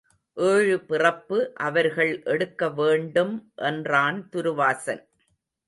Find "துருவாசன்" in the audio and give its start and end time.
4.31-5.03